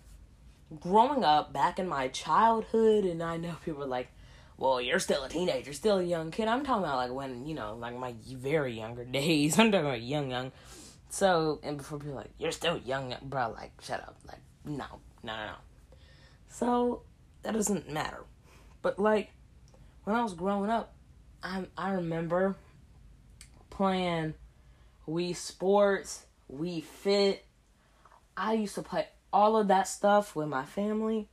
Growing 0.80 1.24
up 1.24 1.52
back 1.52 1.78
in 1.78 1.88
my 1.88 2.08
childhood, 2.08 3.04
and 3.04 3.22
I 3.22 3.36
know 3.36 3.56
people 3.64 3.82
are 3.82 3.88
like, 3.88 4.08
well, 4.56 4.80
you're 4.80 4.98
still 4.98 5.24
a 5.24 5.28
teenager, 5.28 5.72
still 5.72 5.98
a 5.98 6.04
young 6.04 6.30
kid. 6.30 6.46
I'm 6.46 6.64
talking 6.64 6.84
about 6.84 6.96
like 6.96 7.12
when, 7.12 7.46
you 7.46 7.54
know, 7.54 7.76
like 7.76 7.96
my 7.96 8.14
very 8.28 8.74
younger 8.74 9.04
days. 9.06 9.58
I'm 9.58 9.72
talking 9.72 9.86
about 9.86 10.02
young, 10.02 10.30
young. 10.30 10.52
So, 11.10 11.60
and 11.62 11.76
before 11.76 11.98
people 11.98 12.14
like, 12.14 12.30
you're 12.38 12.52
still 12.52 12.78
young, 12.78 13.14
bro, 13.22 13.50
like, 13.50 13.72
shut 13.82 14.00
up. 14.00 14.16
Like, 14.26 14.40
no, 14.64 14.86
no, 15.22 15.36
no, 15.36 15.46
no. 15.46 15.54
So 16.48 17.02
that 17.42 17.54
doesn't 17.54 17.90
matter. 17.90 18.24
But 18.82 18.98
like 18.98 19.30
when 20.04 20.16
I 20.16 20.22
was 20.22 20.34
growing 20.34 20.70
up, 20.70 20.94
I 21.42 21.64
I 21.76 21.92
remember 21.92 22.56
playing 23.70 24.34
Wii 25.08 25.34
Sports, 25.36 26.26
Wii 26.52 26.82
Fit. 26.82 27.44
I 28.36 28.54
used 28.54 28.74
to 28.74 28.82
play 28.82 29.06
all 29.32 29.56
of 29.56 29.68
that 29.68 29.86
stuff 29.86 30.34
with 30.34 30.48
my 30.48 30.64
family, 30.64 31.28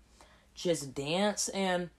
just 0.53 0.93
dance, 0.93 1.49
and 1.49 1.89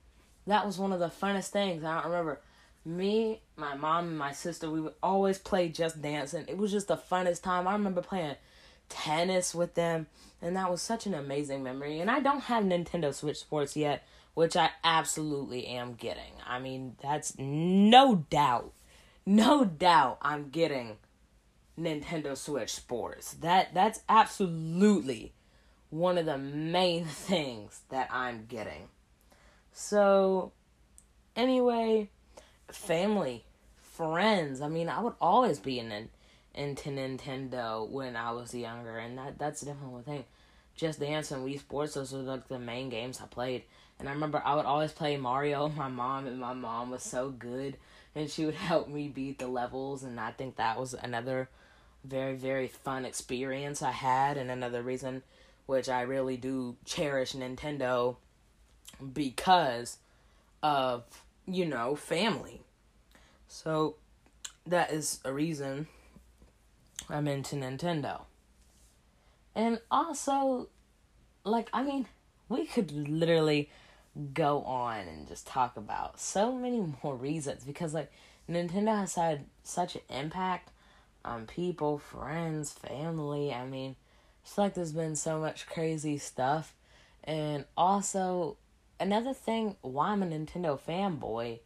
that 0.47 0.65
was 0.65 0.79
one 0.79 0.93
of 0.93 1.01
the 1.01 1.09
funnest 1.09 1.49
things. 1.49 1.85
I 1.85 1.95
don't 1.95 2.11
remember 2.11 2.41
me, 2.85 3.43
my 3.57 3.75
mom, 3.75 4.09
and 4.09 4.19
my 4.19 4.33
sister. 4.33 4.71
We 4.71 4.81
would 4.81 4.95
always 5.03 5.39
play 5.39 5.69
just 5.69 6.01
dance, 6.01 6.35
and 6.35 6.49
it 6.49 6.57
was 6.57 6.73
just 6.73 6.89
the 6.89 6.97
funnest 6.97 7.43
time. 7.43 7.69
I 7.69 7.73
remember 7.73 8.03
playing 8.03 8.37
tennis 8.89 9.55
with 9.55 9.75
them, 9.75 10.07
and 10.41 10.57
that 10.57 10.71
was 10.71 10.83
such 10.83 11.07
an 11.07 11.15
amazing 11.15 11.63
memory. 11.63 12.01
And 12.01 12.11
I 12.11 12.21
don't 12.21 12.43
have 12.43 12.65
Nintendo 12.65 13.15
Switch 13.15 13.39
Sports 13.39 13.77
yet, 13.77 14.05
which 14.35 14.57
I 14.57 14.71
absolutely 14.85 15.67
am 15.67 15.95
getting. 15.95 16.33
I 16.47 16.59
mean, 16.59 16.97
that's 17.03 17.35
no 17.39 18.27
doubt, 18.31 18.73
no 19.27 19.65
doubt, 19.65 20.19
I'm 20.23 20.49
getting 20.51 20.97
Nintendo 21.79 22.37
Switch 22.37 22.73
Sports. 22.73 23.35
That 23.35 23.75
that's 23.75 24.01
absolutely 24.09 25.33
one 25.91 26.19
of 26.19 26.27
the 26.27 26.39
main 26.39 27.05
things 27.07 27.81
that 27.91 28.09
I'm 28.13 28.47
getting. 28.47 28.89
So, 29.73 30.53
anyway, 31.37 32.11
family, 32.71 33.45
friends. 33.77 34.61
I 34.61 34.69
mean, 34.69 34.89
I 34.89 35.01
would 35.01 35.15
always 35.21 35.59
be 35.59 35.79
in 35.79 36.09
into 36.55 36.91
Nintendo 36.91 37.89
when 37.89 38.17
I 38.17 38.33
was 38.33 38.55
younger, 38.55 38.99
and 38.99 39.19
that 39.19 39.39
that's 39.39 39.61
definitely 39.61 39.93
one 39.93 40.03
thing. 40.03 40.25
Just 40.77 41.01
Dance 41.01 41.31
and 41.31 41.47
Wii 41.47 41.59
Sports, 41.59 41.95
those 41.95 42.13
were 42.13 42.21
like 42.21 42.49
the 42.49 42.59
main 42.59 42.89
games 42.89 43.21
I 43.21 43.27
played. 43.27 43.65
And 43.99 44.09
I 44.09 44.13
remember 44.13 44.41
I 44.45 44.55
would 44.55 44.65
always 44.65 44.93
play 44.93 45.17
Mario 45.17 45.69
my 45.77 45.89
mom, 45.89 46.27
and 46.27 46.39
my 46.39 46.55
mom 46.55 46.91
was 46.91 47.03
so 47.03 47.31
good, 47.31 47.77
and 48.15 48.31
she 48.31 48.45
would 48.45 48.55
help 48.55 48.89
me 48.89 49.09
beat 49.09 49.39
the 49.39 49.49
levels, 49.49 50.03
and 50.03 50.19
I 50.21 50.31
think 50.33 50.57
that 50.57 50.79
was 50.79 50.95
another 50.95 51.49
very 52.05 52.37
very 52.37 52.69
fun 52.69 53.05
experience 53.05 53.83
I 53.83 53.91
had, 53.91 54.37
and 54.37 54.51
another 54.51 54.83
reason 54.83 55.23
which 55.67 55.89
I 55.89 56.01
really 56.01 56.39
do 56.39 56.77
cherish 56.87 57.35
Nintendo 57.35 58.17
because 59.13 59.99
of 60.63 61.05
you 61.49 61.65
know 61.65 61.97
family. 61.97 62.63
So 63.49 63.97
that 64.67 64.93
is 64.93 65.21
a 65.25 65.33
reason 65.33 65.87
I'm 67.09 67.27
into 67.27 67.57
Nintendo. 67.57 68.23
And 69.55 69.81
also, 69.91 70.69
like, 71.45 71.69
I 71.73 71.83
mean, 71.83 72.07
we 72.49 72.67
could 72.67 72.93
literally 72.93 73.71
go 74.35 74.63
on 74.63 75.01
and 75.01 75.27
just 75.27 75.47
talk 75.47 75.77
about 75.77 76.21
so 76.21 76.53
many 76.53 76.93
more 77.03 77.17
reasons 77.17 77.65
because, 77.65 77.95
like, 77.95 78.13
Nintendo 78.49 78.99
has 78.99 79.15
had 79.15 79.45
such 79.63 79.97
an 79.97 80.03
impact 80.11 80.71
on 81.25 81.47
people, 81.47 81.99
friends, 81.99 82.73
family. 82.73 83.53
I 83.53 83.67
mean, 83.67 83.97
it's 84.45 84.57
like 84.57 84.75
there's 84.75 84.93
been 84.93 85.17
so 85.17 85.41
much 85.41 85.67
crazy 85.67 86.19
stuff. 86.19 86.75
And 87.25 87.65
also, 87.77 88.57
another 89.01 89.33
thing 89.33 89.77
why 89.83 90.09
I'm 90.09 90.23
a 90.23 90.27
Nintendo 90.27 90.79
fanboy 90.79 91.61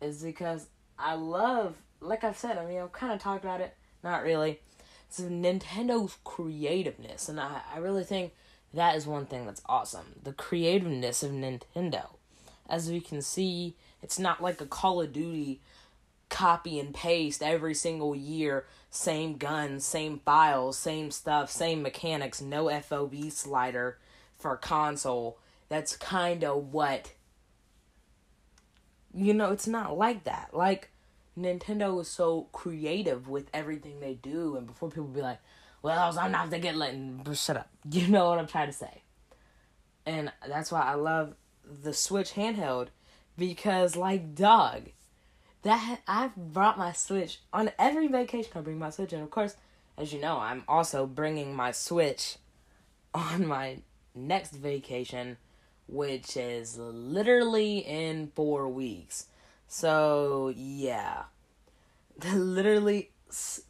is 0.00 0.22
because 0.22 0.66
I 0.98 1.14
love, 1.14 1.76
like 2.00 2.24
I've 2.24 2.38
said, 2.38 2.58
I 2.58 2.66
mean, 2.66 2.78
I've 2.78 2.92
kind 2.92 3.12
of 3.12 3.20
talked 3.20 3.44
about 3.44 3.60
it, 3.60 3.74
not 4.02 4.22
really. 4.22 4.60
It's 5.08 5.20
Nintendo's 5.20 6.16
creativeness, 6.24 7.28
and 7.28 7.38
I, 7.38 7.60
I 7.74 7.78
really 7.78 8.04
think 8.04 8.32
that 8.74 8.96
is 8.96 9.06
one 9.06 9.26
thing 9.26 9.46
that's 9.46 9.62
awesome. 9.66 10.14
The 10.22 10.32
creativeness 10.32 11.22
of 11.22 11.32
Nintendo. 11.32 12.06
As 12.68 12.90
we 12.90 13.00
can 13.00 13.20
see, 13.20 13.76
it's 14.02 14.18
not 14.18 14.42
like 14.42 14.60
a 14.60 14.66
Call 14.66 15.02
of 15.02 15.12
Duty 15.12 15.60
copy 16.30 16.80
and 16.80 16.94
paste 16.94 17.42
every 17.42 17.74
single 17.74 18.16
year, 18.16 18.64
same 18.90 19.36
guns, 19.36 19.84
same 19.84 20.18
files, 20.24 20.78
same 20.78 21.10
stuff, 21.10 21.50
same 21.50 21.82
mechanics, 21.82 22.40
no 22.40 22.64
FOV 22.66 23.30
slider 23.30 23.98
for 24.38 24.56
console. 24.56 25.38
That's 25.72 25.96
kind 25.96 26.44
of 26.44 26.74
what 26.74 27.12
you 29.14 29.32
know, 29.32 29.52
it's 29.52 29.66
not 29.66 29.96
like 29.96 30.24
that. 30.24 30.50
Like 30.52 30.90
Nintendo 31.38 31.98
is 31.98 32.08
so 32.08 32.48
creative 32.52 33.26
with 33.26 33.48
everything 33.54 33.98
they 33.98 34.12
do, 34.12 34.54
and 34.58 34.66
before 34.66 34.90
people 34.90 35.04
be 35.04 35.22
like, 35.22 35.38
"Well, 35.80 36.18
I'm 36.18 36.30
not 36.30 36.50
to 36.50 36.58
get 36.58 36.76
let," 36.76 36.94
shut 37.32 37.56
up. 37.56 37.70
You 37.90 38.06
know 38.08 38.28
what 38.28 38.38
I'm 38.38 38.46
trying 38.46 38.66
to 38.66 38.74
say. 38.74 39.00
And 40.04 40.30
that's 40.46 40.70
why 40.70 40.82
I 40.82 40.92
love 40.92 41.36
the 41.64 41.94
Switch 41.94 42.34
handheld 42.34 42.88
because, 43.38 43.96
like, 43.96 44.34
dog, 44.34 44.90
that 45.62 46.00
I've 46.06 46.36
brought 46.36 46.76
my 46.76 46.92
Switch 46.92 47.40
on 47.50 47.70
every 47.78 48.08
vacation. 48.08 48.52
I 48.54 48.60
bring 48.60 48.78
my 48.78 48.90
Switch, 48.90 49.14
and 49.14 49.22
of 49.22 49.30
course, 49.30 49.56
as 49.96 50.12
you 50.12 50.20
know, 50.20 50.36
I'm 50.36 50.64
also 50.68 51.06
bringing 51.06 51.56
my 51.56 51.72
Switch 51.72 52.36
on 53.14 53.46
my 53.46 53.78
next 54.14 54.52
vacation 54.52 55.38
which 55.86 56.36
is 56.36 56.78
literally 56.78 57.78
in 57.78 58.30
four 58.34 58.68
weeks. 58.68 59.26
So, 59.68 60.52
yeah. 60.56 61.24
literally 62.34 63.10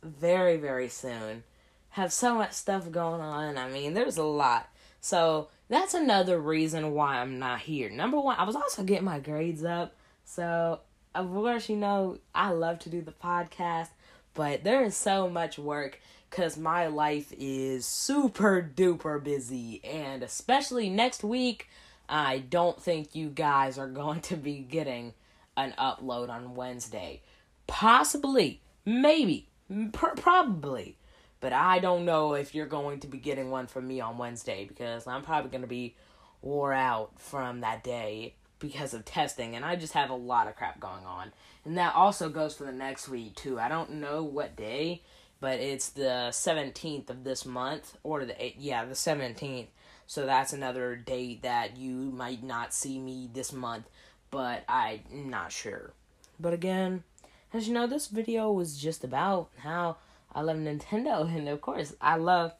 very, 0.02 0.56
very 0.56 0.88
soon. 0.88 1.44
Have 1.90 2.12
so 2.12 2.34
much 2.34 2.52
stuff 2.52 2.90
going 2.90 3.20
on. 3.20 3.58
I 3.58 3.68
mean, 3.68 3.94
there's 3.94 4.16
a 4.16 4.24
lot. 4.24 4.68
So, 5.00 5.48
that's 5.68 5.94
another 5.94 6.38
reason 6.38 6.92
why 6.92 7.18
I'm 7.18 7.38
not 7.38 7.60
here. 7.60 7.88
Number 7.88 8.20
one, 8.20 8.36
I 8.38 8.44
was 8.44 8.56
also 8.56 8.82
getting 8.82 9.04
my 9.04 9.18
grades 9.18 9.64
up. 9.64 9.94
So, 10.24 10.80
of 11.14 11.30
course, 11.30 11.68
you 11.68 11.76
know, 11.76 12.18
I 12.34 12.50
love 12.50 12.78
to 12.80 12.90
do 12.90 13.02
the 13.02 13.12
podcast, 13.12 13.88
but 14.34 14.64
there 14.64 14.84
is 14.84 14.96
so 14.96 15.28
much 15.28 15.58
work 15.58 16.00
because 16.28 16.56
my 16.56 16.86
life 16.86 17.32
is 17.38 17.84
super 17.86 18.62
duper 18.74 19.22
busy. 19.22 19.80
And 19.84 20.22
especially 20.22 20.88
next 20.88 21.22
week, 21.22 21.68
I 22.08 22.38
don't 22.38 22.80
think 22.80 23.14
you 23.14 23.28
guys 23.28 23.78
are 23.78 23.88
going 23.88 24.20
to 24.22 24.36
be 24.36 24.58
getting 24.58 25.14
an 25.56 25.74
upload 25.78 26.28
on 26.28 26.54
Wednesday. 26.54 27.22
Possibly, 27.66 28.60
maybe, 28.84 29.48
pr- 29.92 30.16
probably. 30.16 30.96
But 31.40 31.52
I 31.52 31.80
don't 31.80 32.04
know 32.04 32.34
if 32.34 32.54
you're 32.54 32.66
going 32.66 33.00
to 33.00 33.08
be 33.08 33.18
getting 33.18 33.50
one 33.50 33.66
from 33.66 33.88
me 33.88 34.00
on 34.00 34.16
Wednesday 34.16 34.64
because 34.64 35.06
I'm 35.06 35.22
probably 35.22 35.50
going 35.50 35.62
to 35.62 35.68
be 35.68 35.96
wore 36.40 36.72
out 36.72 37.18
from 37.18 37.60
that 37.60 37.82
day 37.82 38.34
because 38.58 38.94
of 38.94 39.04
testing 39.04 39.56
and 39.56 39.64
I 39.64 39.74
just 39.74 39.92
have 39.92 40.10
a 40.10 40.14
lot 40.14 40.46
of 40.46 40.54
crap 40.56 40.78
going 40.78 41.04
on. 41.04 41.32
And 41.64 41.76
that 41.78 41.94
also 41.94 42.28
goes 42.28 42.54
for 42.54 42.64
the 42.64 42.72
next 42.72 43.08
week 43.08 43.34
too. 43.34 43.58
I 43.58 43.68
don't 43.68 43.94
know 43.94 44.22
what 44.22 44.56
day, 44.56 45.02
but 45.40 45.58
it's 45.58 45.90
the 45.90 46.28
17th 46.30 47.10
of 47.10 47.24
this 47.24 47.44
month 47.44 47.96
or 48.04 48.24
the 48.24 48.34
8th, 48.34 48.54
yeah, 48.58 48.84
the 48.84 48.94
17th 48.94 49.66
so 50.06 50.26
that's 50.26 50.52
another 50.52 50.96
date 50.96 51.42
that 51.42 51.76
you 51.76 51.92
might 51.92 52.42
not 52.42 52.74
see 52.74 52.98
me 52.98 53.30
this 53.32 53.52
month, 53.52 53.88
but 54.30 54.64
I'm 54.68 55.00
not 55.12 55.52
sure. 55.52 55.92
But 56.38 56.52
again, 56.52 57.04
as 57.52 57.68
you 57.68 57.74
know, 57.74 57.86
this 57.86 58.08
video 58.08 58.50
was 58.50 58.78
just 58.78 59.04
about 59.04 59.50
how 59.58 59.96
I 60.34 60.40
love 60.40 60.56
Nintendo, 60.56 61.26
and 61.36 61.48
of 61.48 61.60
course, 61.60 61.94
I 62.00 62.16
love, 62.16 62.52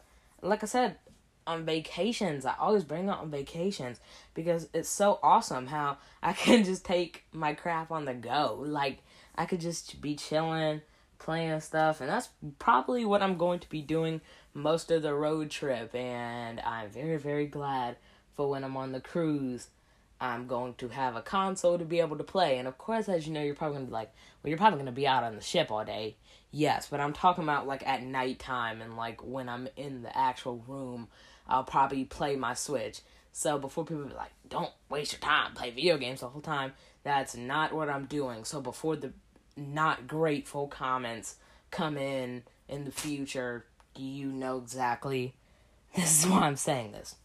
like 0.42 0.62
I 0.62 0.66
said, 0.66 0.96
on 1.46 1.64
vacations. 1.64 2.46
I 2.46 2.54
always 2.58 2.84
bring 2.84 3.08
it 3.08 3.10
on 3.10 3.30
vacations 3.30 4.00
because 4.34 4.68
it's 4.72 4.88
so 4.88 5.18
awesome 5.22 5.66
how 5.66 5.98
I 6.22 6.32
can 6.32 6.64
just 6.64 6.84
take 6.84 7.24
my 7.32 7.54
crap 7.54 7.90
on 7.90 8.04
the 8.04 8.14
go. 8.14 8.62
Like, 8.64 8.98
I 9.34 9.46
could 9.46 9.60
just 9.60 10.00
be 10.00 10.14
chilling, 10.14 10.82
playing 11.18 11.60
stuff, 11.60 12.00
and 12.00 12.08
that's 12.08 12.28
probably 12.58 13.04
what 13.04 13.22
I'm 13.22 13.36
going 13.36 13.60
to 13.60 13.68
be 13.68 13.82
doing 13.82 14.20
most 14.54 14.90
of 14.90 15.02
the 15.02 15.14
road 15.14 15.50
trip, 15.50 15.94
and 15.94 16.60
I'm 16.60 16.90
very, 16.90 17.16
very 17.16 17.46
glad 17.46 17.96
for 18.36 18.50
when 18.50 18.64
I'm 18.64 18.76
on 18.76 18.92
the 18.92 19.00
cruise. 19.00 19.68
I'm 20.20 20.46
going 20.46 20.74
to 20.74 20.88
have 20.88 21.16
a 21.16 21.22
console 21.22 21.78
to 21.78 21.84
be 21.84 21.98
able 21.98 22.16
to 22.16 22.22
play. 22.22 22.58
And 22.58 22.68
of 22.68 22.78
course, 22.78 23.08
as 23.08 23.26
you 23.26 23.32
know, 23.32 23.42
you're 23.42 23.56
probably 23.56 23.80
to 23.80 23.86
be 23.86 23.90
like, 23.90 24.12
well, 24.42 24.50
you're 24.50 24.58
probably 24.58 24.84
to 24.84 24.92
be 24.92 25.06
out 25.06 25.24
on 25.24 25.34
the 25.34 25.42
ship 25.42 25.72
all 25.72 25.84
day. 25.84 26.14
Yes, 26.52 26.86
but 26.88 27.00
I'm 27.00 27.12
talking 27.12 27.42
about 27.42 27.66
like 27.66 27.84
at 27.84 28.04
nighttime 28.04 28.80
and 28.80 28.96
like 28.96 29.24
when 29.24 29.48
I'm 29.48 29.68
in 29.76 30.02
the 30.02 30.16
actual 30.16 30.62
room, 30.68 31.08
I'll 31.48 31.64
probably 31.64 32.04
play 32.04 32.36
my 32.36 32.54
Switch. 32.54 33.00
So 33.32 33.58
before 33.58 33.84
people 33.84 34.04
be 34.04 34.14
like, 34.14 34.30
don't 34.48 34.70
waste 34.88 35.12
your 35.12 35.20
time, 35.20 35.54
play 35.54 35.70
video 35.70 35.96
games 35.96 36.20
the 36.20 36.28
whole 36.28 36.42
time, 36.42 36.72
that's 37.02 37.34
not 37.34 37.72
what 37.72 37.88
I'm 37.88 38.04
doing. 38.04 38.44
So 38.44 38.60
before 38.60 38.94
the 38.96 39.12
not 39.56 40.06
grateful 40.06 40.68
comments 40.68 41.36
come 41.70 41.96
in 41.96 42.42
in 42.68 42.84
the 42.84 42.92
future, 42.92 43.64
you 43.96 44.26
know 44.26 44.58
exactly 44.58 45.34
this 45.96 46.24
is 46.24 46.30
why 46.30 46.40
I'm 46.40 46.56
saying 46.56 46.92
this. 46.92 47.16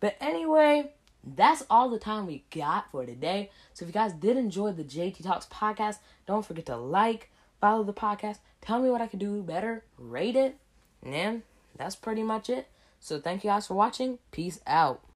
But 0.00 0.16
anyway, 0.20 0.92
that's 1.22 1.64
all 1.70 1.90
the 1.90 1.98
time 1.98 2.26
we 2.26 2.44
got 2.50 2.90
for 2.90 3.04
today. 3.04 3.50
So 3.74 3.84
if 3.84 3.88
you 3.88 3.92
guys 3.92 4.12
did 4.12 4.36
enjoy 4.36 4.72
the 4.72 4.84
JT 4.84 5.22
Talks 5.22 5.46
podcast, 5.46 5.98
don't 6.26 6.44
forget 6.44 6.66
to 6.66 6.76
like, 6.76 7.30
follow 7.60 7.84
the 7.84 7.92
podcast, 7.92 8.38
tell 8.60 8.80
me 8.80 8.90
what 8.90 9.00
I 9.00 9.06
could 9.06 9.20
do 9.20 9.42
better, 9.42 9.84
rate 9.98 10.36
it, 10.36 10.56
and 11.02 11.42
that's 11.76 11.94
pretty 11.94 12.22
much 12.22 12.50
it. 12.50 12.68
So 12.98 13.20
thank 13.20 13.44
you 13.44 13.50
guys 13.50 13.66
for 13.66 13.74
watching. 13.74 14.18
Peace 14.32 14.60
out. 14.66 15.02